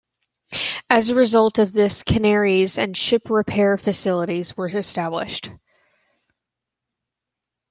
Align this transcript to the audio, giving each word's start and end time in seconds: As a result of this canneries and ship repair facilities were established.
As 0.89 1.11
a 1.11 1.15
result 1.15 1.59
of 1.59 1.73
this 1.73 2.01
canneries 2.01 2.79
and 2.79 2.97
ship 2.97 3.29
repair 3.29 3.77
facilities 3.77 4.57
were 4.57 4.65
established. 4.65 5.51